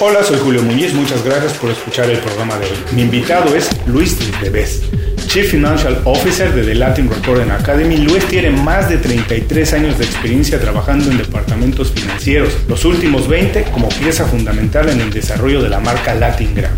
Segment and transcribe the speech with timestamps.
[0.00, 2.76] Hola, soy Julio Muñiz, muchas gracias por escuchar el programa de hoy.
[2.92, 4.82] Mi invitado es Luis Debes,
[5.26, 7.96] Chief Financial Officer de The Latin Reporting Academy.
[7.96, 13.64] Luis tiene más de 33 años de experiencia trabajando en departamentos financieros, los últimos 20
[13.72, 16.70] como pieza fundamental en el desarrollo de la marca Latin Gram.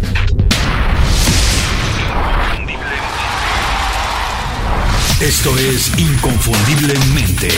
[5.21, 7.49] Esto es Inconfundiblemente.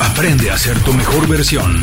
[0.00, 1.80] Aprende a ser tu mejor versión.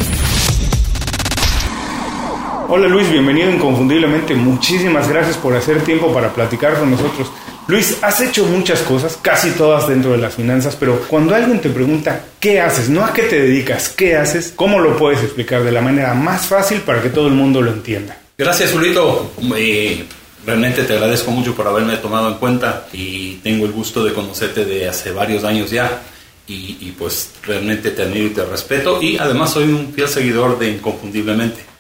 [2.73, 4.33] Hola Luis, bienvenido inconfundiblemente.
[4.33, 7.29] Muchísimas gracias por hacer tiempo para platicar con nosotros.
[7.67, 11.69] Luis, has hecho muchas cosas, casi todas dentro de las finanzas, pero cuando alguien te
[11.69, 15.73] pregunta qué haces, no a qué te dedicas, qué haces, ¿cómo lo puedes explicar de
[15.73, 18.17] la manera más fácil para que todo el mundo lo entienda?
[18.37, 19.33] Gracias, Julito.
[19.57, 20.05] Eh,
[20.45, 24.63] realmente te agradezco mucho por haberme tomado en cuenta y tengo el gusto de conocerte
[24.63, 26.03] de hace varios años ya.
[26.47, 30.69] Y, pues realmente te admiro y te respeto y además soy un fiel seguidor de
[30.69, 31.70] Inconfundiblemente.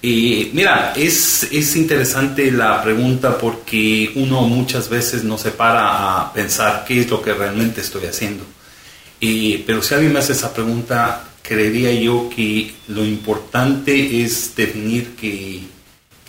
[0.00, 6.32] Y mira, es, es interesante la pregunta porque uno muchas veces no se para a
[6.32, 8.44] pensar qué es lo que realmente estoy haciendo.
[9.18, 15.16] Y, pero si alguien me hace esa pregunta, creería yo que lo importante es definir
[15.16, 15.62] que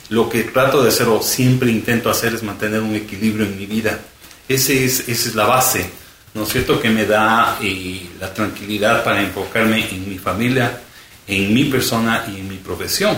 [0.10, 3.68] lo que trato de hacer o siempre intento hacer es mantener un equilibrio en mi
[3.68, 4.00] vida.
[4.48, 5.88] Ese es, esa es la base,
[6.34, 6.82] ¿no es cierto?
[6.82, 10.82] Que me da eh, la tranquilidad para enfocarme en mi familia,
[11.28, 13.16] en mi persona y en mi profesión.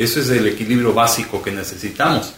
[0.00, 2.32] Eso es el equilibrio básico que necesitamos.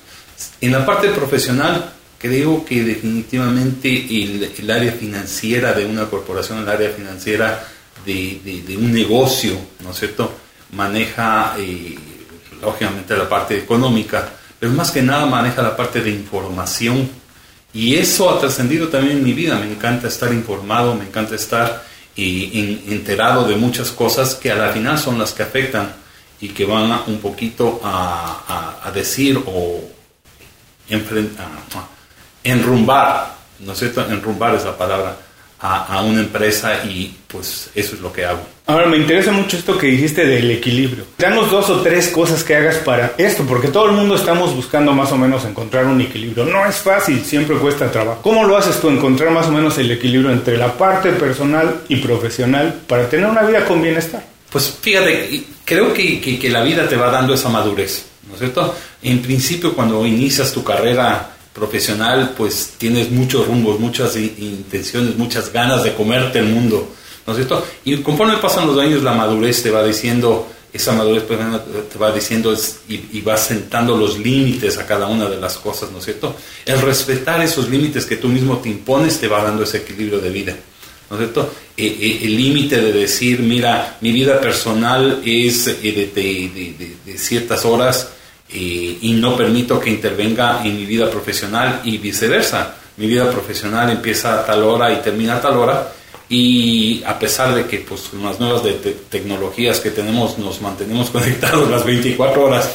[0.60, 6.90] En la parte profesional, creo que definitivamente el, área financiera de una corporación, el área
[6.90, 7.64] financiera
[8.04, 10.34] de, un negocio, ¿no es cierto?,
[10.72, 11.94] maneja eh,
[12.60, 17.08] lógicamente la parte económica, pero más que nada maneja la parte de información.
[17.72, 19.56] Y eso ha trascendido también en mi vida.
[19.56, 21.84] Me encanta estar informado, me encanta estar
[22.16, 26.01] eh, enterado de muchas cosas que a la final son las que afectan
[26.42, 29.80] y que van un poquito a, decir o
[32.44, 34.04] enrumbar, ¿no es cierto?
[34.10, 35.16] Enrumbar es la palabra
[35.60, 38.40] a, una empresa y pues eso es lo que hago.
[38.66, 41.04] Ahora me interesa mucho esto que dijiste del equilibrio.
[41.16, 44.92] Danos dos o tres cosas que hagas para esto, porque todo el mundo estamos buscando
[44.92, 46.44] más o menos encontrar un equilibrio.
[46.44, 48.20] No es fácil, siempre cuesta trabajo.
[48.22, 51.96] ¿Cómo lo haces tú encontrar más o menos el equilibrio entre la parte personal y
[51.96, 54.31] profesional para tener una vida con bienestar?
[54.52, 58.74] Pues fíjate, creo que, que, la vida te va dando esa madurez, ¿no es cierto?
[59.02, 65.82] En principio cuando inicias tu carrera profesional, pues tienes muchos rumbos, muchas intenciones, muchas ganas
[65.84, 66.86] de comerte el mundo,
[67.26, 67.66] ¿no es cierto?
[67.84, 71.38] Y conforme pasan los años, la madurez te va diciendo, esa madurez pues,
[71.90, 72.54] te va diciendo
[72.88, 76.36] y, va sentando los límites a cada una de las cosas, ¿no es cierto?
[76.66, 80.30] El respetar esos límites que tú mismo te impones te va dando ese equilibrio de
[80.30, 80.56] vida.
[81.12, 81.52] ¿No es cierto?
[81.76, 88.08] E, e, el límite de decir, mira, mi vida personal es eh, de, ciertas horas,
[88.48, 92.76] eh, y no permito que intervenga en mi vida profesional y viceversa.
[92.96, 95.92] Mi vida profesional empieza a tal hora y termina a tal hora
[96.30, 101.10] y a pesar de que pues, con las nuevas de tecnologías que tenemos nos mantenemos
[101.10, 102.70] conectados las 24 horas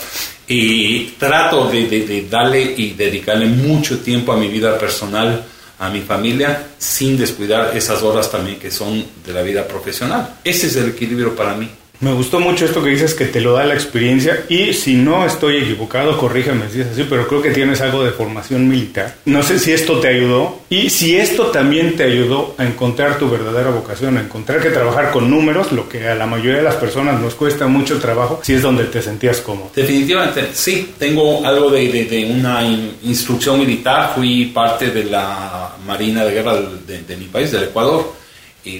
[0.47, 5.43] y trato de, darle y dedicarle mucho tiempo a mi vida personal,
[5.79, 10.37] a mi familia, sin descuidar esas horas también que son de la vida profesional.
[10.43, 11.69] Ese es el equilibrio para mí.
[11.99, 15.25] Me gustó mucho esto que dices que te lo da la experiencia y si no
[15.25, 19.15] estoy equivocado, corríjame si es así, pero creo que tienes algo de formación militar.
[19.25, 23.29] No sé si esto te ayudó y si esto también te ayudó a encontrar tu
[23.29, 26.75] verdadera vocación, a encontrar que trabajar con números, lo que a la mayoría de las
[26.75, 29.71] personas nos cuesta mucho trabajo, si es donde te sentías cómodo.
[29.75, 32.63] Definitivamente, sí, tengo algo de, de, una
[33.01, 38.16] instrucción militar, fui parte de la Marina de Guerra de, de mi país, del Ecuador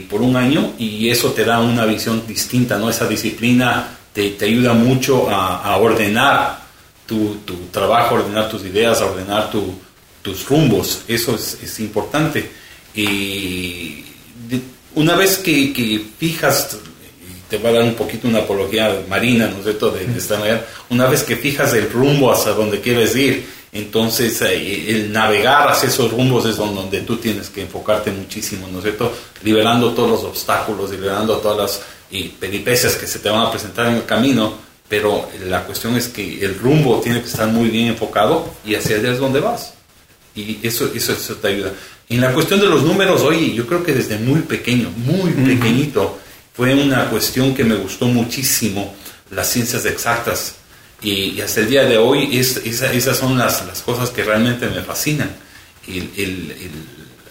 [0.09, 2.89] por un año y eso te da una visión distinta, ¿no?
[2.89, 6.59] Esa disciplina te, te ayuda mucho a, ordenar
[7.05, 9.73] tu, tu, trabajo, ordenar tus ideas, ordenar tu,
[10.21, 12.49] tus rumbos, eso es, es importante.
[12.93, 14.03] Y
[14.95, 16.77] una vez que, que fijas
[17.49, 20.37] te va a dar un poquito una apología marina, ¿no es cierto?, de, de, esta
[20.37, 20.65] manera.
[20.89, 25.89] Una vez que fijas el rumbo hacia donde quieres ir entonces, eh, el navegar hacia
[25.89, 29.11] esos rumbos es donde, tú tienes que enfocarte muchísimo, ¿no es cierto?
[29.43, 31.81] Liberando todos los obstáculos, liberando todas las
[32.39, 34.53] peripecias que se te van a presentar en el camino,
[34.87, 38.95] pero la cuestión es que el rumbo tiene que estar muy bien enfocado y hacia
[38.95, 39.73] allá es donde vas.
[40.33, 41.73] Y eso, eso, eso te ayuda.
[42.07, 46.17] En la cuestión de los números, oye, yo creo que desde muy pequeño, muy pequeñito,
[46.53, 48.95] fue una cuestión que me gustó muchísimo,
[49.29, 50.55] las ciencias exactas
[51.01, 54.81] y, hasta el día de hoy es, esas son las, las, cosas que realmente me
[54.81, 55.29] fascinan.
[55.87, 56.53] El, el,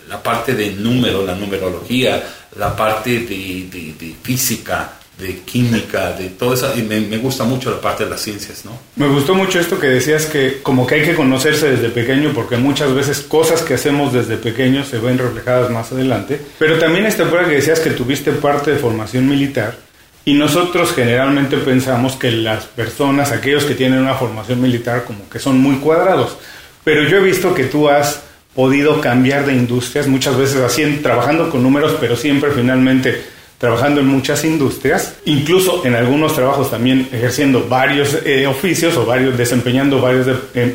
[0.09, 2.23] la parte de número, la numerología,
[2.57, 7.71] la parte de, de, física, de química, de todo eso, y me, me, gusta mucho
[7.71, 8.79] la parte de las ciencias, ¿no?
[8.97, 12.57] Me gustó mucho esto que decías que como que hay que conocerse desde pequeño porque
[12.57, 17.29] muchas veces cosas que hacemos desde pequeño se ven reflejadas más adelante, pero también esta
[17.29, 19.86] prueba que decías que tuviste parte de formación militar
[20.27, 25.39] y nosotros generalmente pensamos que las personas, aquellos que tienen una formación militar como que
[25.39, 26.37] son muy cuadrados,
[26.83, 31.49] pero yo he visto que tú has podido cambiar de industrias, muchas veces así, trabajando
[31.49, 33.23] con números, pero siempre finalmente
[33.59, 39.39] trabajando en muchas industrias, incluso en algunos trabajos también ejerciendo varios eh, oficios o varios,
[39.39, 40.27] desempeñando varios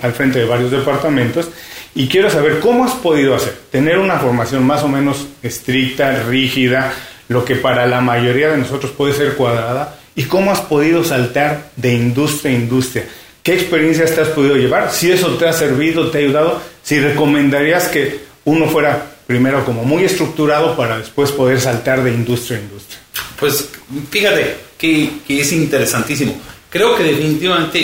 [0.02, 1.50] al frente de varios departamentos.
[1.94, 6.94] Y quiero saber cómo has podido hacer, tener una formación más o menos estricta, rígida,
[7.32, 11.72] lo que para la mayoría de nosotros puede ser cuadrada, y cómo has podido saltar
[11.78, 13.06] de industria a industria.
[13.42, 14.92] ¿Qué experiencias te has podido llevar?
[14.92, 19.86] Si eso te ha servido, te ha ayudado, si recomendarías que uno fuera primero como
[19.86, 23.00] muy estructurado para después poder saltar de industria a industria.
[23.40, 23.70] Pues
[24.10, 26.36] fíjate que, es interesantísimo.
[26.70, 27.80] Creo que definitivamente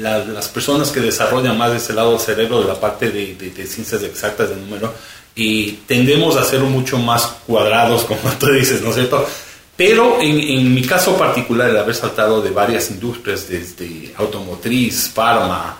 [0.00, 4.02] las personas que desarrollan más de ese lado del cerebro, de la parte de, ciencias
[4.02, 4.94] exactas de número,
[5.36, 9.24] y tendemos a hacerlo mucho más cuadrados, como tú dices, ¿no es cierto?
[9.76, 15.76] Pero en, en, mi caso particular, el haber saltado de varias industrias, desde automotriz, farma,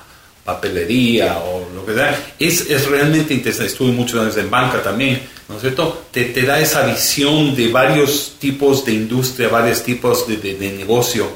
[0.46, 3.72] papelería o lo que sea, es, es realmente interesante.
[3.72, 6.06] Estuve muchos años en banca también, ¿no es cierto?
[6.10, 11.26] Te, te da esa visión de varios tipos de industria, varios tipos de, de, negocio.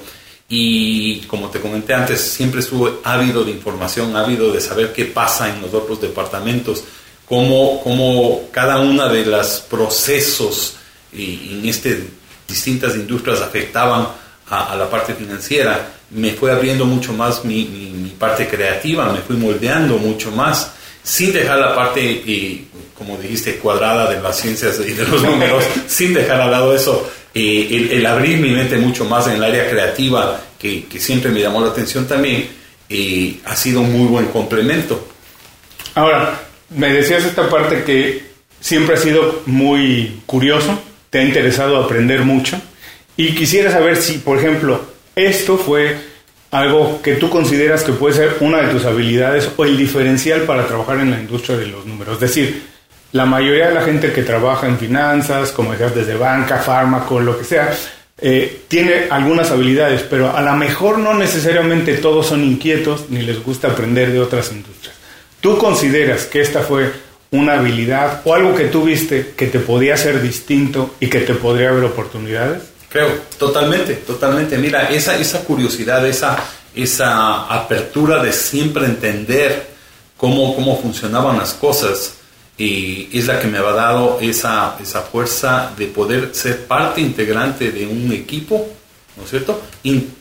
[0.48, 5.48] Y como te comenté antes, siempre estuve ávido de información, ávido de saber qué pasa
[5.48, 6.84] en los otros departamentos,
[7.30, 10.74] cómo, cómo cada una de los procesos
[11.12, 12.08] en este,
[12.48, 14.08] distintas industrias afectaban
[14.48, 19.20] a, a la parte financiera me fue abriendo mucho más mi, mi, parte creativa, me
[19.20, 20.72] fui moldeando mucho más,
[21.02, 22.66] sin dejar la parte, y,
[22.98, 27.08] como dijiste, cuadrada de las ciencias y de los números, sin dejar al lado eso,
[27.32, 31.40] eh, el, abrir mi mente mucho más en el área creativa, que, que siempre me
[31.40, 32.48] llamó la atención también,
[32.88, 35.08] eh, ha sido un muy buen complemento.
[35.94, 38.22] Ahora, me decías esta parte que
[38.60, 40.78] siempre ha sido muy curioso,
[41.10, 42.60] te ha interesado aprender mucho,
[43.16, 44.80] y quisiera saber si, por ejemplo,
[45.14, 45.96] esto fue
[46.50, 50.66] algo que tú consideras que puede ser una de tus habilidades o el diferencial para
[50.66, 52.14] trabajar en la industria de los números.
[52.14, 52.62] Es decir,
[53.12, 57.38] la mayoría de la gente que trabaja en finanzas, como decías, desde banca, fármaco, lo
[57.38, 57.72] que sea,
[58.20, 63.42] eh, tiene algunas habilidades, pero a lo mejor no necesariamente todos son inquietos ni les
[63.42, 64.99] gusta aprender de otras industrias.
[65.40, 66.92] ¿Tú consideras que esta fue
[67.30, 71.34] una habilidad o algo que tú viste que te podía ser distinto y que te
[71.34, 72.62] podría haber oportunidades?
[72.90, 73.08] Creo,
[73.38, 74.58] totalmente, totalmente.
[74.58, 76.36] Mira, esa, esa curiosidad, esa,
[76.74, 79.70] esa apertura de siempre entender
[80.16, 82.14] cómo, cómo funcionaban las cosas,
[82.58, 87.70] y es la que me ha dado esa, esa fuerza de poder ser parte integrante
[87.70, 88.68] de un equipo,
[89.16, 89.62] ¿no es cierto?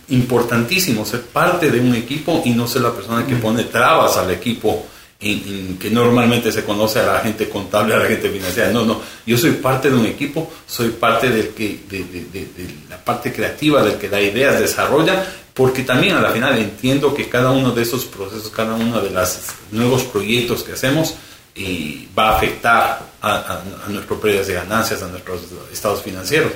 [0.08, 4.32] importantísimo ser parte de un equipo y no ser la persona que pone trabas al
[4.32, 4.86] equipo
[5.22, 8.72] en, que normalmente se conoce a la gente contable, a la gente financiera.
[8.72, 12.48] No, no, yo soy parte de un equipo, soy parte del que, de, de,
[12.90, 17.28] la parte creativa, del que da ideas, desarrolla, porque también a la final entiendo que
[17.28, 19.40] cada uno de esos procesos, cada uno de los
[19.72, 21.16] nuevos proyectos que hacemos,
[21.56, 25.42] eh, va a afectar a, a, a nuestros precios de ganancias, a nuestros
[25.74, 26.54] estados financieros.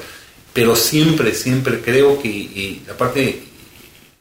[0.54, 3.44] Pero siempre, siempre creo que eh, la parte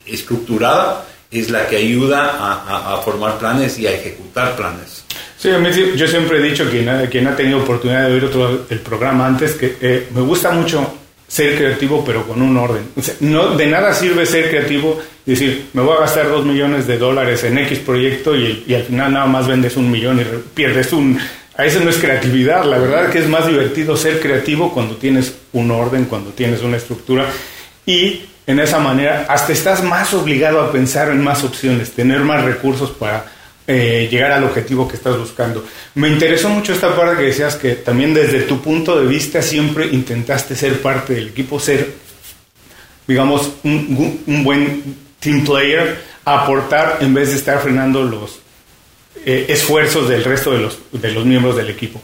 [0.05, 5.05] estructurada es la que ayuda a, formar planes y a ejecutar planes.
[5.39, 5.49] Sí,
[5.97, 9.27] yo siempre he dicho, quien ha, quien ha tenido oportunidad de oír otro, el programa
[9.27, 10.95] antes, que eh, me gusta mucho
[11.27, 12.89] ser creativo, pero con un orden.
[13.21, 16.99] no, de nada sirve ser creativo y decir, me voy a gastar dos millones de
[16.99, 20.25] dólares en X proyecto y, al final nada más vendes un millón y
[20.55, 21.19] pierdes un...
[21.57, 25.35] A eso no es creatividad, la verdad que es más divertido ser creativo cuando tienes
[25.53, 27.27] un orden, cuando tienes una estructura
[27.85, 32.44] y en esa manera, hasta estás más obligado a pensar en más opciones, tener más
[32.44, 33.25] recursos para
[33.66, 35.64] eh, llegar al objetivo que estás buscando.
[35.94, 39.87] Me interesó mucho esta parte que decías que también desde tu punto de vista siempre
[39.87, 41.92] intentaste ser parte del equipo, ser,
[43.06, 48.40] digamos, un, buen team player, aportar en vez de estar frenando los
[49.25, 52.02] eh, esfuerzos del resto de los, de los miembros del equipo.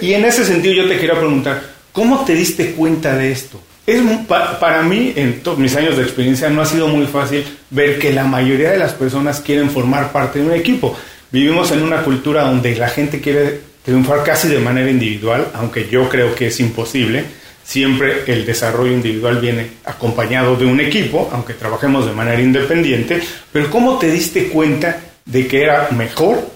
[0.00, 3.60] Y en ese sentido yo te quiero preguntar, ¿cómo te diste cuenta de esto?
[3.86, 7.98] Es, para mí, en todos mis años de experiencia, no ha sido muy fácil ver
[7.98, 10.96] que la mayoría de las personas quieren formar parte de un equipo.
[11.30, 16.08] Vivimos en una cultura donde la gente quiere triunfar casi de manera individual, aunque yo
[16.08, 17.24] creo que es imposible.
[17.62, 23.20] Siempre el desarrollo individual viene acompañado de un equipo, aunque trabajemos de manera independiente.
[23.52, 26.48] Pero ¿cómo te diste cuenta de que era mejor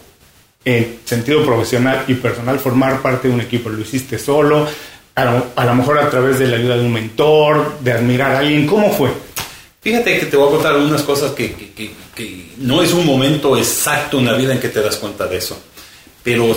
[0.64, 3.68] en sentido profesional y personal formar parte de un equipo?
[3.68, 4.66] ¿Lo hiciste solo?
[5.20, 8.32] A lo, a lo mejor a través de la ayuda de un mentor, de admirar
[8.32, 8.66] a alguien.
[8.66, 9.10] ¿Cómo fue?
[9.80, 13.06] Fíjate que te voy a contar algunas cosas que, que- que- que no es un
[13.06, 15.56] momento exacto en la vida en que te das cuenta de eso,
[16.22, 16.56] pero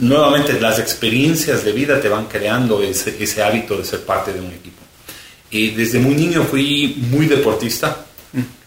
[0.00, 4.40] nuevamente las experiencias de vida te van creando ese, ese hábito de ser parte de
[4.40, 4.82] un equipo.
[5.50, 8.04] Y desde muy niño fui muy deportista,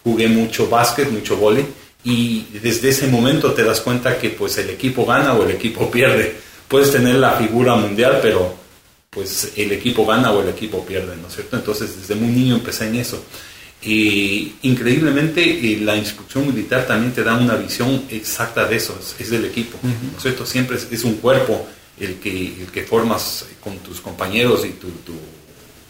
[0.03, 1.65] jugué mucho básquet, mucho vóley,
[2.03, 5.89] y desde ese momento te das cuenta que pues el equipo gana o el equipo
[5.91, 6.35] pierde.
[6.67, 8.53] Puedes tener la figura mundial, pero
[9.09, 11.55] pues el equipo gana o el equipo pierde, ¿no es cierto?
[11.57, 13.23] Entonces desde muy niño empecé en eso.
[13.81, 19.29] Y increíblemente la instrucción militar también te da una visión exacta de eso, es, es
[19.29, 20.45] del equipo, ¿no es cierto?
[20.45, 21.67] Siempre es, es un cuerpo
[21.99, 25.13] el que, el que formas con tus compañeros y tu, tu,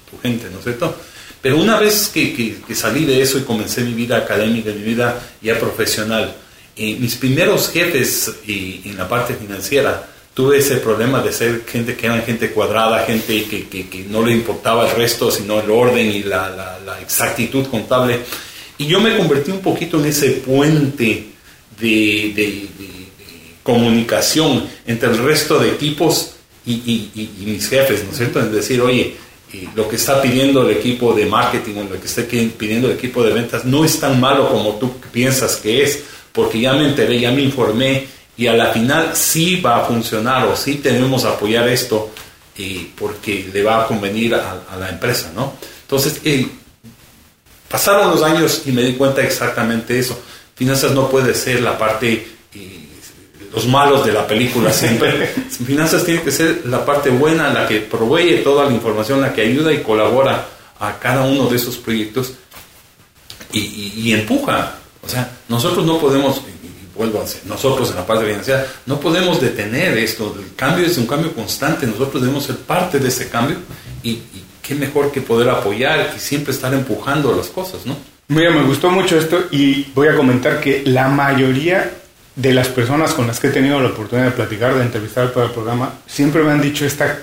[0.09, 0.95] tu gente, ¿no es cierto?
[1.41, 4.83] Pero una vez que, que- que salí de eso y comencé mi vida académica, mi
[4.83, 6.35] vida ya profesional,
[6.75, 10.07] eh, mis primeros jefes eh, en la parte financiera,
[10.37, 14.23] tuve ese problema de ser gente que eran gente cuadrada, gente que, que- que no
[14.23, 18.19] le importaba el resto, sino el orden y la, la- la exactitud contable.
[18.77, 21.25] Y yo me convertí un poquito en ese puente
[21.79, 23.07] de, de- de- de
[23.63, 26.33] comunicación entre el resto de equipos
[26.67, 28.39] y, y- y- y mis jefes, ¿no es cierto?
[28.39, 29.15] Es decir, oye,
[29.53, 32.93] eh, lo que está pidiendo el equipo de marketing o lo que está pidiendo el
[32.95, 36.85] equipo de ventas no es tan malo como tú piensas que es, porque ya me
[36.87, 38.05] enteré, ya me informé
[38.37, 42.11] y a la final sí va a funcionar o sí tenemos que apoyar esto
[42.57, 45.53] eh, porque le va a convenir a, a la empresa, ¿no?
[45.83, 46.47] Entonces, eh,
[47.69, 50.19] pasaron los años y me di cuenta exactamente eso.
[50.55, 52.87] Finanzas no puede ser la parte, eh,
[53.53, 55.27] los malos de la película siempre.
[55.65, 59.41] Finanzas tiene que ser la parte buena, la que provee toda la información, la que
[59.41, 60.45] ayuda y colabora
[60.79, 62.33] a cada uno de esos proyectos
[63.51, 64.75] y, y- y empuja.
[65.03, 66.41] O sea, nosotros no podemos,
[67.05, 70.35] decir, nosotros en la parte financiera, no podemos detener esto.
[70.37, 71.85] El cambio es un cambio constante.
[71.85, 73.57] Nosotros debemos ser parte de ese cambio
[74.03, 74.19] y,
[74.61, 77.95] qué mejor que poder apoyar y siempre estar empujando las cosas, ¿no?
[78.27, 81.89] Mira, me gustó mucho esto y voy a comentar que la mayoría
[82.35, 85.45] de las personas con las que he tenido la oportunidad de platicar, de entrevistar para
[85.45, 87.17] el programa, siempre me han dicho esta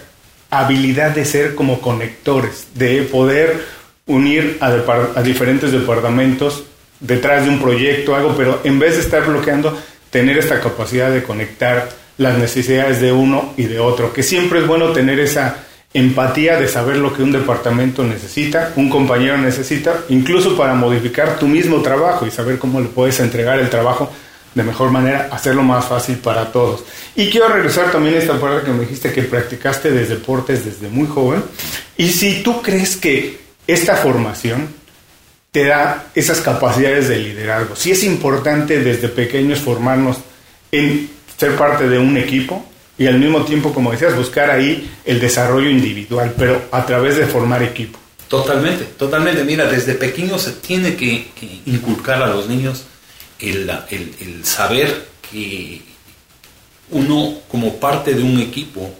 [0.48, 3.62] habilidad de ser como conectores, de poder
[4.06, 4.68] unir a,
[5.14, 6.64] a diferentes departamentos
[7.06, 9.78] detrás de un proyecto, algo, pero en vez de estar bloqueando,
[10.10, 14.66] tener esta capacidad de conectar las necesidades de uno y de otro, que siempre es
[14.66, 15.56] bueno tener esa
[15.92, 21.46] empatía de saber lo que un departamento necesita, un compañero necesita, incluso para modificar tu
[21.46, 24.10] mismo trabajo y saber cómo le puedes entregar el trabajo
[24.54, 26.84] de mejor manera, hacerlo más fácil para todos.
[27.16, 30.88] Y quiero regresar también a esta parte que me dijiste que practicaste desde deportes desde
[30.88, 31.42] muy joven.
[31.96, 34.68] Y si tú crees que esta formación
[35.54, 40.16] te da esas capacidades de liderazgo, si es importante desde pequeños formarnos
[40.72, 42.66] en ser parte de un equipo
[42.98, 47.26] y al mismo tiempo, como decías, buscar ahí el desarrollo individual, pero a través de
[47.26, 48.00] formar equipo.
[48.26, 49.44] Totalmente, totalmente.
[49.44, 51.28] Mira, desde pequeño se tiene que,
[51.66, 52.86] inculcar a los niños
[53.38, 55.82] el saber que
[56.90, 58.92] uno como parte de un equipo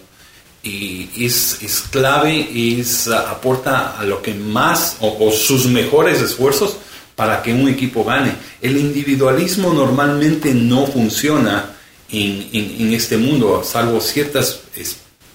[0.65, 6.77] eh, es, es clave, es, ah, aporta a lo que más o, sus mejores esfuerzos
[7.15, 8.33] para que un equipo gane.
[8.61, 11.71] El individualismo normalmente no funciona
[12.09, 14.59] en, en- este mundo, salvo ciertas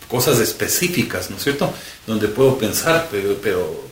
[0.08, 1.72] cosas específicas, ¿no es cierto?
[2.06, 3.84] Donde puedo pensar, pero, pero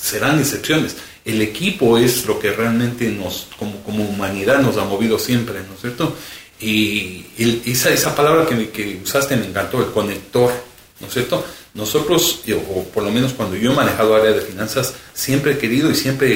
[0.00, 0.96] serán excepciones.
[1.24, 5.74] El equipo es lo que realmente nos, como, como humanidad, nos ha movido siempre, ¿no
[5.74, 6.14] es cierto?
[6.60, 7.24] Y
[7.66, 10.52] esa, esa palabra que, que usaste me encantó, el conector,
[11.00, 11.44] ¿no es cierto?
[11.74, 12.40] Nosotros,
[12.74, 15.94] o por lo menos cuando yo he manejado área de finanzas, siempre he querido y
[15.94, 16.32] siempre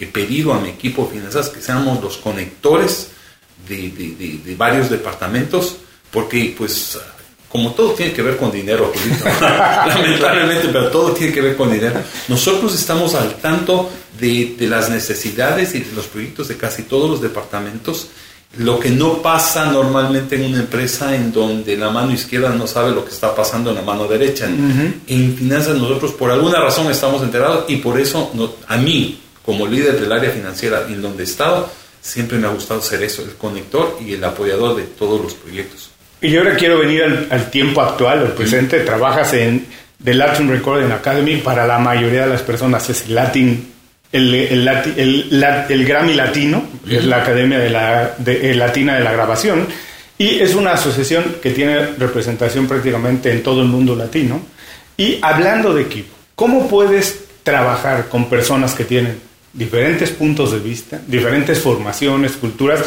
[0.00, 3.08] he, pedido a mi equipo de finanzas que seamos los conectores
[3.68, 5.76] de, de- de- de varios departamentos,
[6.10, 6.98] porque pues
[7.48, 8.92] como todo tiene que ver con dinero,
[9.40, 12.00] lamentablemente, pero todo tiene que ver con dinero.
[12.28, 17.10] Nosotros estamos al tanto de, de las necesidades y de los proyectos de casi todos
[17.10, 18.08] los departamentos.
[18.58, 22.90] Lo que no pasa normalmente en una empresa en donde la mano izquierda no sabe
[22.90, 24.46] lo que está pasando en la mano derecha.
[25.06, 29.66] En finanzas nosotros por alguna razón estamos enterados y por eso no- a mí, como
[29.68, 31.70] líder del área financiera en donde he estado,
[32.02, 35.90] siempre me ha gustado ser eso, el conector y el apoyador de todos los proyectos.
[36.20, 38.80] Y yo ahora quiero venir al, al tiempo actual, al presente.
[38.80, 39.66] Trabajas en
[40.02, 41.36] The Latin Recording Academy.
[41.36, 43.72] Para la mayoría de las personas es Latin,
[44.12, 49.66] el, Grammy Latino, que es la Academia de la, eh, Latina de la Grabación.
[50.18, 54.40] Y es una asociación que tiene representación prácticamente en todo el mundo latino.
[54.96, 59.18] Y hablando de equipo, ¿cómo puedes trabajar con personas que tienen
[59.52, 62.80] diferentes puntos de vista, diferentes formaciones, culturas,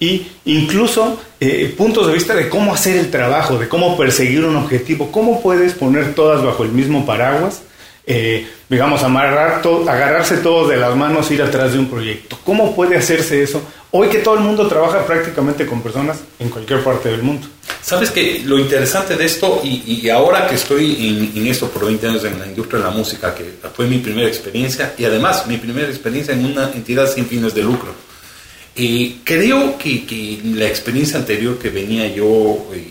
[0.00, 4.56] y incluso eh, puntos de vista de cómo hacer el trabajo, de cómo perseguir un
[4.56, 7.62] objetivo, cómo puedes poner todas bajo el mismo paraguas,
[8.12, 12.36] eh, digamos, amarrar agarrarse todos de las manos, ir atrás de un proyecto.
[12.44, 13.62] ¿Cómo puede hacerse eso?
[13.92, 17.46] Hoy que todo el mundo trabaja prácticamente con personas en cualquier parte del mundo.
[17.80, 22.24] Sabes que lo interesante de esto, y, ahora que estoy en, esto por 20 años
[22.24, 25.86] en la industria de la música, que fue mi primera experiencia, y además mi primera
[25.86, 27.94] experiencia en una entidad sin fines de lucro,
[28.74, 32.86] y creo que, la experiencia anterior que venía yo eh,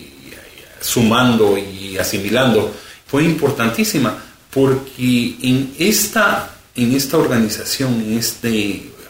[0.80, 2.72] sumando y asimilando
[3.06, 8.48] fue importantísima, porque en esta, en esta organización, en esta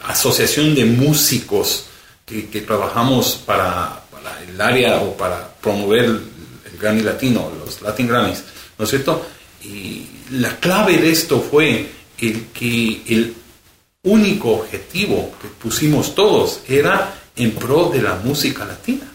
[0.02, 1.87] asociación de músicos
[2.26, 4.04] que, trabajamos para,
[4.49, 6.20] el área o para promover el,
[6.80, 8.42] Grammy Latino, los Latin Grammys,
[8.78, 9.26] ¿no es cierto?
[9.62, 13.35] Y la clave de esto fue el que el
[14.02, 19.06] único objetivo que pusimos todos era en pro de la música latina.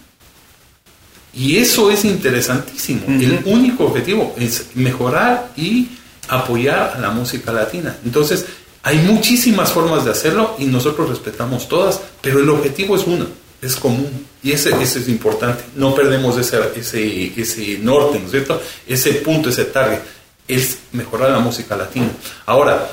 [1.34, 3.02] Y eso es interesantísimo.
[3.08, 5.90] El único objetivo es mejorar y
[6.28, 7.98] apoyar a la música latina.
[8.04, 8.46] Entonces,
[8.84, 13.26] hay muchísimas formas de hacerlo y nosotros respetamos todas, pero el objetivo es uno,
[13.62, 14.28] es común.
[14.44, 15.64] Y ese, ese es importante.
[15.76, 18.62] No perdemos ese, ese, ese norte, ¿no es cierto?
[18.86, 20.02] Ese punto, ese target,
[20.48, 22.12] es mejorar la música latina.
[22.46, 22.88] Ahora,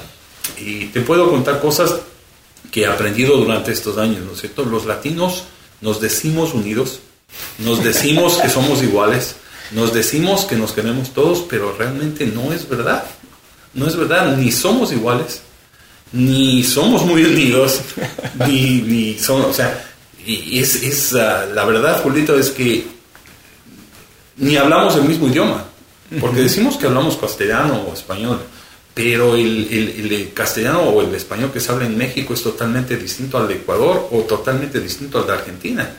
[0.59, 1.97] y te puedo contar cosas
[2.71, 4.65] que he aprendido durante estos años, ¿no es cierto?
[4.65, 5.45] Los latinos
[5.83, 7.01] nos decimos unidos,
[7.59, 9.37] nos decimos que somos iguales,
[9.73, 13.05] nos decimos que nos queremos todos, pero realmente no es verdad.
[13.75, 15.43] No es verdad, ni somos iguales,
[16.13, 17.81] ni somos muy unidos,
[18.47, 19.89] ni, ni somos, o sea,
[20.25, 22.87] y es, es ah, la verdad, Julito, es que
[24.37, 25.65] ni hablamos el mismo idioma,
[26.21, 28.41] porque decimos que hablamos castellano o español,
[28.95, 33.39] pero el, el, castellano o el español que se habla en México es totalmente distinto
[33.39, 35.91] al de Ecuador o totalmente distinto al de Argentina.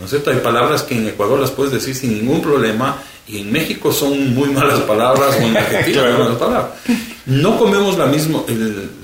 [0.00, 0.30] ¿No es cierto?
[0.30, 2.96] Hay palabras que en Ecuador las puedes decir sin ningún problema
[3.28, 6.70] y en México son muy malas palabras o en Argentina son malas palabras.
[7.26, 8.46] No comemos la mismo,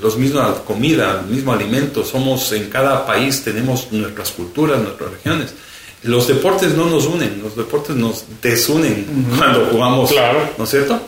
[0.02, 5.52] los mismos comida, el mismo alimento, somos en cada país tenemos nuestras culturas, nuestras regiones.
[6.02, 9.06] Los deportes no nos unen, los deportes nos desunen
[9.36, 10.48] cuando jugamos, claro.
[10.56, 10.98] ¿no es cierto?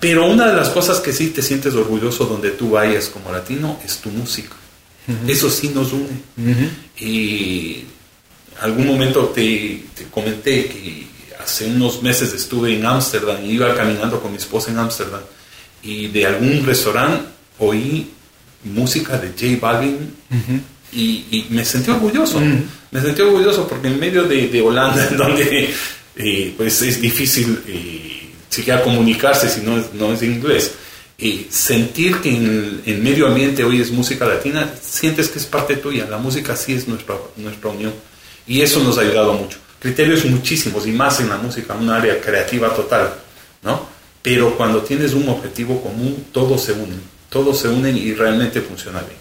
[0.00, 3.78] Pero una de las cosas que sí te sientes orgulloso donde tú vayas como latino
[3.84, 4.56] es tu música.
[5.28, 6.70] Eso sí nos une.
[6.98, 7.84] Y
[8.60, 11.06] algún momento te, comenté que
[11.42, 15.22] hace unos meses estuve en Ámsterdam y iba caminando con mi esposa en Ámsterdam
[15.82, 17.24] y de algún restaurante
[17.58, 18.10] oí
[18.64, 20.14] música de J Balvin
[20.92, 22.40] y, me sentí orgulloso.
[22.90, 25.72] Me sentí orgulloso porque en medio de, Holanda, donde
[26.16, 30.72] eh, pues es difícil eh, siquiera comunicarse si no es, no es inglés.
[31.16, 35.76] Y sentir que en el medio ambiente hoy es música latina, sientes que es parte
[35.76, 36.06] tuya.
[36.08, 37.92] La música sí es nuestra, nuestra unión.
[38.50, 39.58] Y eso nos ha ayudado mucho.
[39.78, 43.14] Criterios muchísimos y más en la música, un área creativa total,
[43.62, 43.86] ¿no?
[44.22, 47.00] Pero cuando tienes un objetivo común, todos se unen.
[47.28, 49.20] Todos se unen y realmente funciona bien.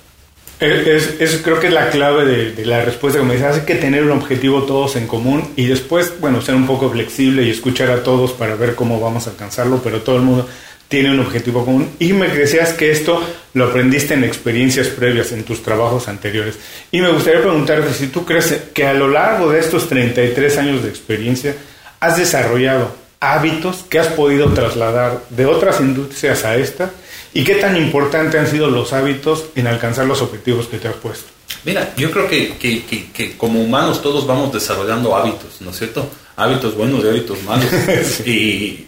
[1.20, 3.58] Es, creo que es la clave de, la respuesta me dices.
[3.58, 7.44] Hay que tener un objetivo todos en común y después, bueno, ser un poco flexible
[7.44, 10.50] y escuchar a todos para ver cómo vamos a alcanzarlo, pero todo el mundo
[10.90, 11.90] tiene un objetivo común.
[12.00, 13.24] Y me decías que esto
[13.54, 16.60] lo aprendiste en experiencias previas, en tus trabajos anteriores.
[16.92, 20.84] Y me gustaría preguntarte si tú crees que a lo largo de estos 33 años
[20.84, 21.56] de experiencia
[22.02, 26.92] has desarrollado hábitos que has podido trasladar de otras industrias a esta
[27.34, 30.96] ¿Y qué tan importante han sido los hábitos en alcanzar los objetivos que te has
[30.96, 31.28] puesto?
[31.64, 36.10] Mira, yo creo que, que, que, como humanos todos vamos desarrollando hábitos, ¿no es cierto?
[36.40, 37.66] Hábitos buenos y hábitos malos.
[38.26, 38.88] y,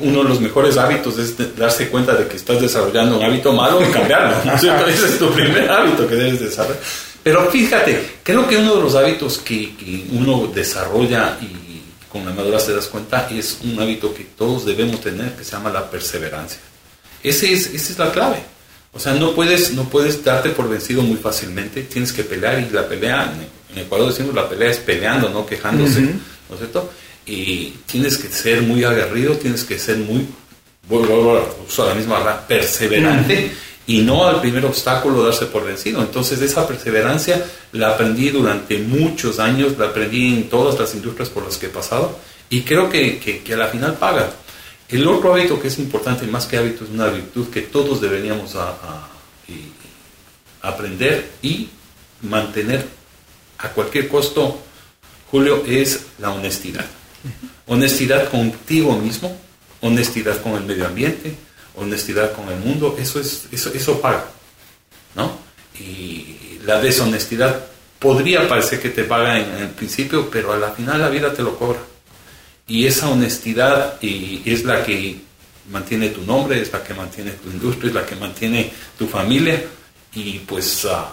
[0.00, 3.80] uno de los mejores hábitos es darse cuenta de que estás desarrollando un hábito malo
[3.80, 4.54] y cambiarlo, ¿no?
[4.54, 6.80] Ese es tu primer hábito que debes desarrollar.
[7.22, 9.72] Pero fíjate, creo que uno de los hábitos que,
[10.10, 11.74] uno desarrolla y
[12.10, 15.52] con la madurez te das cuenta es un hábito que todos debemos tener que se
[15.52, 16.58] llama la perseverancia.
[17.22, 18.38] Ese es, esa es la clave.
[18.92, 22.72] O sea, no puedes, no puedes darte por vencido muy fácilmente, tienes que pelear y
[22.72, 23.32] la pelea,
[23.72, 26.14] en Ecuador decimos la pelea es peleando, no quejándose,
[26.54, 26.90] ¿no es cierto?
[27.26, 30.26] Y tienes que ser muy aguerrido, tienes que ser muy,
[30.88, 33.52] uso la misma palabra, perseverante
[33.86, 36.00] y no al primer obstáculo darse por vencido.
[36.00, 41.44] Entonces esa perseverancia la aprendí durante muchos años, la aprendí en todas las industrias por
[41.44, 42.18] las que he pasado
[42.50, 44.30] y creo que, que, que a la final paga.
[44.88, 48.54] El otro hábito que es importante, más que hábito, es una virtud que todos deberíamos
[50.60, 51.68] aprender y
[52.22, 52.86] mantener
[53.58, 54.60] a cualquier costo,
[55.34, 56.84] Julio, es la honestidad.
[57.66, 59.36] Honestidad contigo mismo,
[59.80, 61.34] honestidad con el medio ambiente,
[61.74, 64.26] honestidad con el mundo, eso, es, eso, eso paga.
[65.16, 65.36] ¿no?
[65.76, 67.64] Y la deshonestidad
[67.98, 71.42] podría parecer que te paga en, el principio, pero a la final la vida te
[71.42, 71.80] lo cobra.
[72.68, 75.16] Y esa honestidad y es la que
[75.68, 79.60] mantiene tu nombre, es la que mantiene tu industria, es la que mantiene tu familia.
[80.14, 81.12] Y pues ah,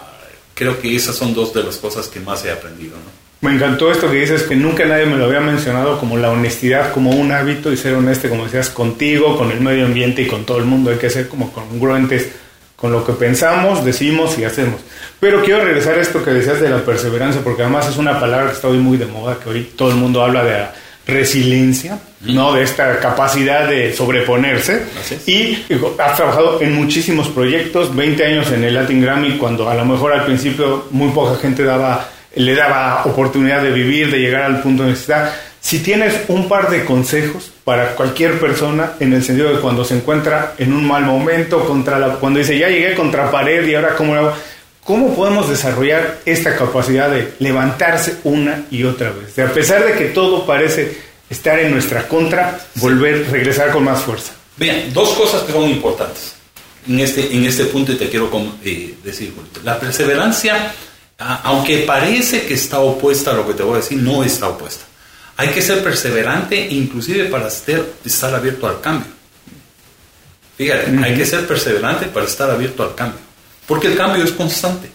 [0.54, 2.94] creo que esas son dos de las cosas que más he aprendido.
[3.42, 6.92] Me encantó esto que dices, que nunca nadie me lo había mencionado como la honestidad,
[6.92, 10.44] como un hábito y ser honesto, como decías, contigo, con el medio ambiente y con
[10.44, 10.92] todo el mundo.
[10.92, 12.28] Hay que ser como congruentes
[12.76, 14.80] con lo que pensamos, decimos y hacemos.
[15.18, 18.46] Pero quiero regresar a esto que decías de la perseverancia, porque además es una palabra
[18.46, 20.66] que está hoy muy de moda, que hoy todo el mundo habla de
[21.04, 22.52] resiliencia, ¿no?
[22.52, 24.82] De esta capacidad de sobreponerse.
[25.26, 25.64] Y
[25.98, 30.12] has trabajado en muchísimos proyectos, 20 años en el Latin Grammy, cuando a lo mejor
[30.12, 34.82] al principio muy poca gente daba, le daba oportunidad de vivir, de llegar al punto
[34.82, 35.32] de necesidad.
[35.60, 39.96] Si tienes un par de consejos para cualquier persona, en el sentido de cuando se
[39.96, 43.94] encuentra en un mal momento, contra la, cuando dice, ya llegué contra pared y ahora
[43.94, 44.34] cómo lo hago,
[44.84, 49.36] ¿Cómo podemos desarrollar esta capacidad de levantarse una y otra vez?
[49.36, 50.98] De a pesar de que todo parece
[51.30, 54.32] estar en nuestra contra, volver, regresar con más fuerza.
[54.56, 56.34] Bien, dos cosas que son importantes
[56.88, 58.28] en este, en este punto y te quiero
[58.64, 59.32] eh, decir.
[59.62, 60.74] La perseverancia,
[61.44, 64.84] aunque parece que está opuesta a lo que te voy a decir, no está opuesta.
[65.36, 69.10] Hay que ser perseverante inclusive para estar, abierto al cambio.
[70.56, 73.20] Fíjate, hay que ser perseverante para estar abierto al cambio.
[73.66, 74.90] Porque el cambio es constante.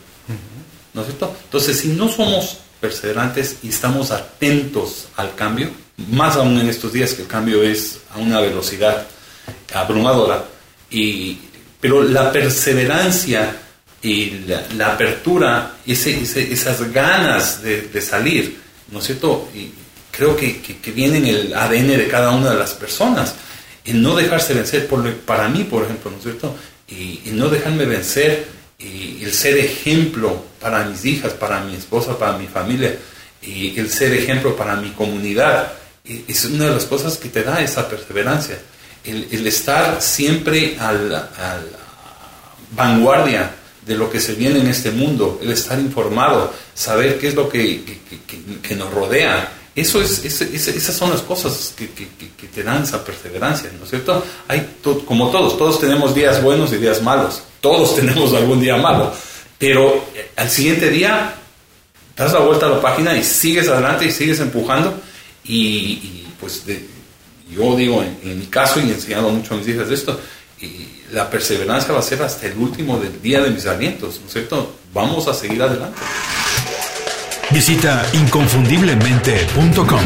[0.93, 1.35] ¿No es cierto?
[1.43, 5.69] Entonces, si no somos perseverantes y estamos atentos al cambio,
[6.11, 9.07] más aún en estos días que el cambio es a una velocidad
[9.73, 10.45] abrumadora,
[10.89, 11.39] y,
[11.81, 13.55] pero la perseverancia
[14.01, 18.57] y la, apertura, ese, esas ganas de, salir,
[18.91, 19.49] ¿no es cierto?
[19.53, 19.71] Y
[20.11, 23.35] creo que, que, viene en el ADN de cada una de las personas,
[23.85, 26.55] en no dejarse vencer, por, para mí, por ejemplo, ¿no es cierto?
[26.87, 28.47] Y, y no dejarme vencer
[28.79, 32.95] y el ser ejemplo para mis hijas, para mi esposa, para mi familia,
[33.41, 37.61] y el ser ejemplo para mi comunidad, es una de las cosas que te da
[37.61, 38.59] esa perseverancia.
[39.03, 41.29] El, estar siempre a la,
[42.71, 43.51] vanguardia
[43.87, 47.47] de lo que se viene en este mundo, el estar informado, saber qué es lo
[47.47, 47.83] que,
[48.61, 49.53] que, nos rodea.
[49.75, 54.23] Eso es, esas son las cosas que, te dan esa perseverancia, ¿no es cierto?
[54.47, 59.13] Hay como todos, todos tenemos días buenos y días malos todos tenemos algún día malo,
[59.57, 61.35] pero eh, al siguiente día
[62.15, 64.99] das la vuelta a la página y sigues adelante y sigues empujando
[65.43, 66.63] y, pues
[67.49, 70.19] yo digo en, mi caso y he enseñado mucho a mis hijas esto,
[70.61, 74.27] y la perseverancia va a ser hasta el último del día de mis alientos, ¿no
[74.27, 74.73] es cierto?
[74.93, 75.99] Vamos a seguir adelante.
[77.51, 80.01] Visita inconfundiblemente.com.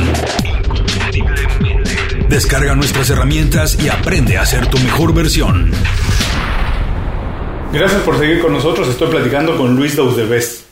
[2.30, 5.72] Descarga nuestras herramientas y aprende a ser tu mejor versión.
[7.74, 8.88] Gracias por seguir con nosotros.
[8.90, 10.66] Estoy platicando con Luis Daudebes.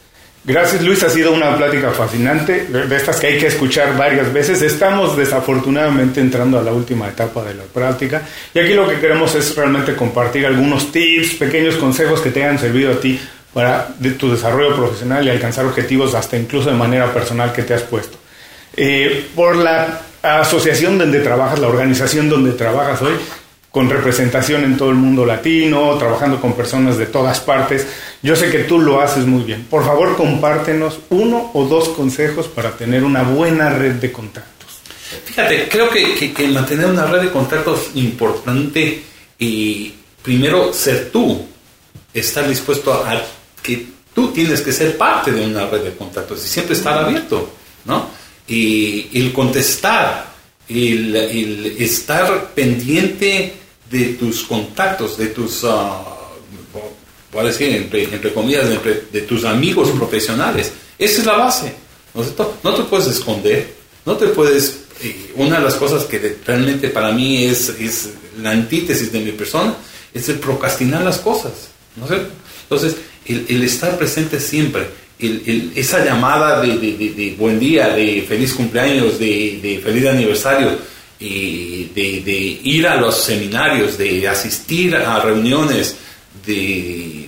[0.49, 4.63] Gracias Luis, ha sido una plática fascinante, de estas que hay que escuchar varias veces.
[4.63, 9.35] Estamos desafortunadamente entrando a la última etapa de la práctica y aquí lo que queremos
[9.35, 13.19] es realmente compartir algunos tips, pequeños consejos que te hayan servido a ti
[13.53, 17.83] para tu desarrollo profesional y alcanzar objetivos hasta incluso de manera personal que te has
[17.83, 18.17] puesto.
[18.75, 23.13] Eh, por la asociación donde trabajas, la organización donde trabajas hoy,
[23.71, 27.85] con representación en todo el mundo latino, trabajando con personas de todas partes.
[28.23, 29.65] Yo sé que tú lo haces muy bien.
[29.69, 34.79] Por favor, compártenos uno o dos consejos para tener una buena red de contactos.
[35.25, 39.03] Fíjate, creo que, que, mantener una red de contactos importante
[39.37, 41.45] y primero ser tú,
[42.13, 43.21] estar dispuesto a,
[43.61, 47.51] que tú tienes que ser parte de una red de contactos y siempre estar abierto,
[47.85, 48.09] ¿no?
[48.47, 50.29] Y el contestar
[50.69, 53.53] el, el, estar pendiente
[53.89, 55.69] de tus contactos, de tus, uh,
[57.59, 58.65] entre, comillas,
[59.11, 60.71] de tus amigos profesionales.
[60.97, 61.73] Esa es la base.
[62.13, 62.23] ¿no,
[62.63, 63.73] no te puedes esconder,
[64.05, 64.79] no te puedes...
[65.01, 68.09] Eh, una de las cosas que realmente para mí es, es
[68.41, 69.75] la antítesis de mi persona
[70.13, 71.69] es el procrastinar las cosas.
[71.95, 72.05] ¿no
[72.63, 74.87] Entonces, el, el estar presente siempre,
[75.19, 80.77] esa llamada de, buen día, de feliz cumpleaños, de, feliz aniversario,
[81.19, 85.97] de, ir a los seminarios, de asistir a reuniones,
[86.45, 87.27] de,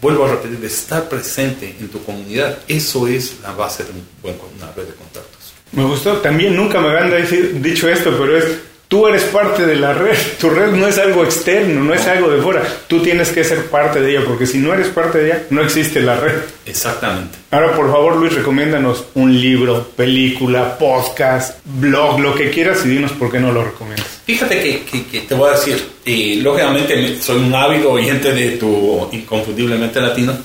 [0.00, 4.72] vuelvo a repetir, de estar presente en tu comunidad, eso es la base de una
[4.72, 5.54] red de contactos.
[5.72, 8.44] Me gustó, también nunca me habían dicho esto, pero es
[8.94, 12.30] Tú eres parte de la red, tu red no es algo externo, no es algo
[12.30, 15.26] de fuera, tú tienes que ser parte de ella, porque si no eres parte de
[15.26, 16.34] ella, no existe la red.
[16.64, 17.36] Exactamente.
[17.50, 23.10] Ahora, por favor, Luis, recomiéndanos un libro, película, podcast, blog, lo que quieras y dinos
[23.10, 24.06] por qué no lo recomiendas.
[24.24, 30.00] Fíjate que, te voy a decir, y lógicamente soy un ávido oyente de tu Inconfundiblemente
[30.00, 30.36] Latino,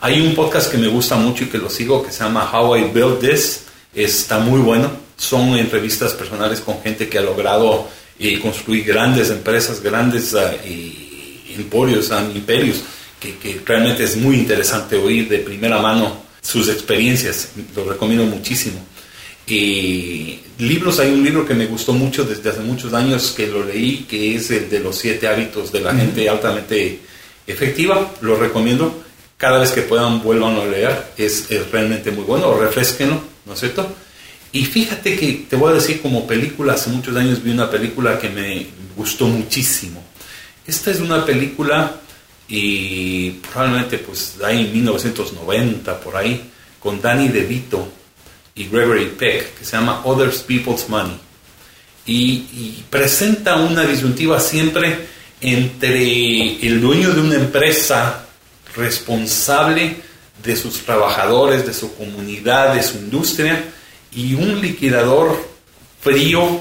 [0.00, 2.74] Hay un podcast que me gusta mucho y que lo sigo que se llama How
[2.74, 3.64] I Built This.
[3.94, 4.90] Está muy bueno.
[5.18, 10.38] Son entrevistas personales con gente que ha logrado eh, construir grandes empresas, grandes uh,
[11.56, 12.82] emporios, uh, imperios,
[13.20, 17.50] que, que realmente es muy interesante oír de primera mano sus experiencias.
[17.74, 18.80] Lo recomiendo muchísimo.
[19.50, 23.64] Eh, libros, hay un libro que me gustó mucho desde hace muchos años que lo
[23.64, 27.00] leí, que es el de los siete hábitos de la gente altamente
[27.46, 28.14] efectiva.
[28.20, 29.04] Lo recomiendo.
[29.36, 31.12] Cada vez que puedan, vuelvan a leer.
[31.16, 32.58] Es, realmente muy bueno.
[32.58, 33.88] Refresquenlo, ¿no es cierto?
[34.52, 38.18] Y fíjate que te voy a decir, como película, hace muchos años vi una película
[38.18, 40.02] que me gustó muchísimo.
[40.66, 42.00] Esta es una película
[42.48, 47.88] y probablemente pues ahí en 1990 por ahí con Danny DeVito
[48.54, 51.18] y Gregory Peck, que se llama Other People's Money.
[52.06, 55.06] Y, presenta una disyuntiva siempre
[55.40, 58.26] entre el dueño de una empresa
[58.74, 59.96] responsable
[60.42, 63.62] de sus trabajadores, de su comunidad, de su industria,
[64.12, 65.36] y un liquidador
[66.00, 66.60] frío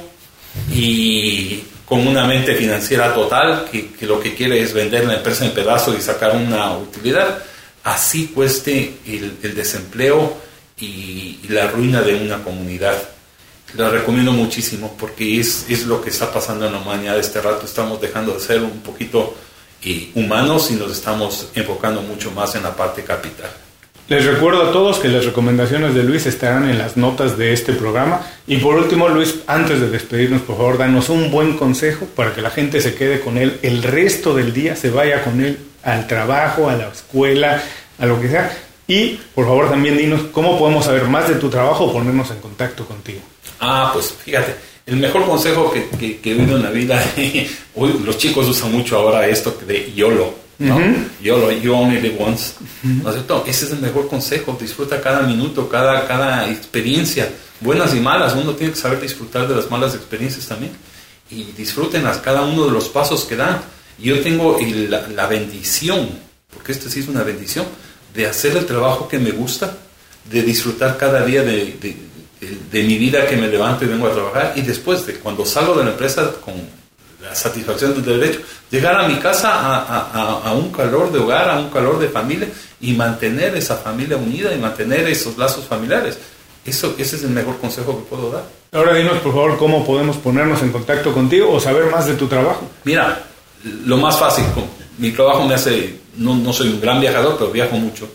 [0.72, 5.54] y con una mente financiera total, que, lo que quiere es vender la empresa en
[5.54, 7.44] pedazos y sacar una utilidad,
[7.84, 10.48] así cueste el desempleo
[10.80, 12.98] y, la ruina de una comunidad.
[13.76, 17.66] La recomiendo muchísimo porque es, es lo que está pasando en la humanidad este rato.
[17.66, 19.36] Estamos dejando de ser un poquito
[19.84, 23.50] eh, humanos y nos estamos enfocando mucho más en la parte capital.
[24.10, 27.74] Les recuerdo a todos que las recomendaciones de Luis estarán en las notas de este
[27.74, 28.22] programa.
[28.48, 32.42] Y por último, Luis, antes de despedirnos, por favor, danos un buen consejo para que
[32.42, 36.08] la gente se quede con él el resto del día, se vaya con él al
[36.08, 37.62] trabajo, a la escuela,
[38.00, 38.58] a lo que sea.
[38.88, 42.38] Y por favor también dinos cómo podemos saber más de tu trabajo o ponernos en
[42.38, 43.20] contacto contigo.
[43.60, 47.04] Ah, pues fíjate, el mejor consejo que, que, he oído en la vida,
[47.76, 50.80] hoy los chicos usan mucho ahora esto de YOLO, ¿no?
[51.22, 53.44] YOLO, you only live once, ¿no es cierto?
[53.48, 57.30] Ese es el mejor consejo, disfruta cada minuto, cada, cada experiencia,
[57.62, 60.72] buenas y malas, uno tiene que saber disfrutar de las malas experiencias también.
[61.30, 63.60] Y disfrútenlas cada uno de los pasos que dan.
[64.00, 64.58] Yo tengo
[64.90, 66.10] la, la bendición,
[66.54, 67.66] porque esto sí es una bendición,
[68.14, 69.78] de hacer el trabajo que me gusta,
[70.30, 71.78] de disfrutar cada día de,
[72.72, 74.54] de, mi vida que me levanto y vengo a trabajar.
[74.56, 76.56] Y después de cuando salgo de la empresa con
[77.28, 78.40] la satisfacción del derecho,
[78.72, 82.48] llegar a mi casa a, a, un calor de hogar, a un calor de familia
[82.80, 86.18] y mantener esa familia unida y mantener esos lazos familiares.
[86.66, 88.44] Eso, ese es el mejor consejo que puedo dar.
[88.72, 92.28] Ahora dinos por favor cómo podemos ponernos en contacto contigo o saber más de tu
[92.28, 92.70] trabajo.
[92.84, 93.24] Mira,
[93.86, 94.46] lo más fácil,
[94.98, 98.10] mi trabajo me hace no, no soy un gran viajador, pero viajo mucho.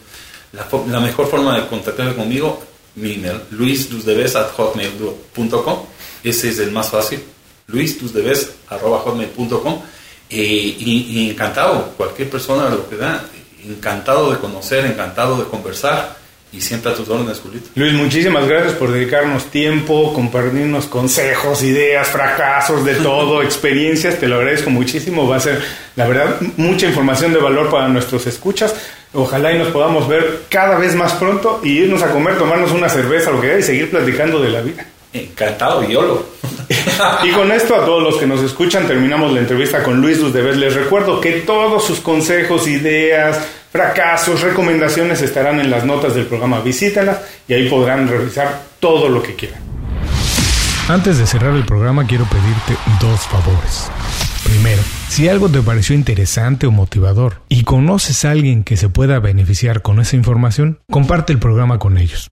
[0.53, 2.63] La, la mejor forma de contactarme conmigo,
[2.97, 5.79] mi email, luisdusdebes.hotmail.com.
[6.23, 7.23] Ese es el más fácil,
[7.73, 9.83] luisdusdebes.hotmail.com.
[10.31, 13.25] Eh, y, y, encantado, cualquier persona lo que da,
[13.67, 17.71] encantado de conocer, encantado de conversar y siempre a tus órdenes, Julito.
[17.75, 24.19] Luis, muchísimas gracias por dedicarnos tiempo, compartirnos consejos, ideas, fracasos, de todo, experiencias.
[24.19, 25.27] Te lo agradezco muchísimo.
[25.27, 25.63] Va a ser,
[25.97, 28.75] la verdad, mucha información de valor para nuestros escuchas.
[29.15, 32.91] Ojalá y nos podamos ver cada vez más pronto y irnos a comer, tomarnos una
[32.91, 34.87] cerveza, lo que sea, y seguir platicando de la vida.
[35.13, 36.25] Encantado, YOLO.
[37.25, 40.33] y con esto, a todos los que nos escuchan, terminamos la entrevista con Luis Luz
[40.33, 43.39] de Les recuerdo que todos sus consejos, ideas,
[43.71, 46.61] fracasos, recomendaciones estarán en las notas del programa.
[46.61, 49.61] Visítenlas y ahí podrán revisar todo lo que quieran.
[50.89, 53.91] Antes de cerrar el programa, quiero pedirte dos favores.
[54.45, 59.21] Primero, si algo te pareció interesante o motivador y conoces a alguien que se pueda
[59.21, 62.32] beneficiar con esa información, comparte el programa con ellos.